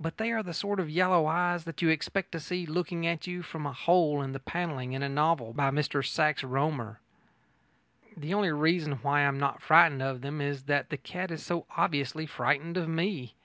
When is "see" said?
2.40-2.66